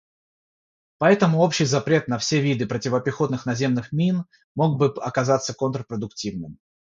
Поэтому 0.97 1.37
общий 1.41 1.65
запрет 1.65 2.07
на 2.07 2.17
все 2.17 2.41
виды 2.41 2.65
противопехотных 2.65 3.45
наземных 3.45 3.91
мин 3.91 4.25
мог 4.55 4.79
бы 4.79 4.87
оказаться 4.99 5.53
контрпродуктивным. 5.53 6.57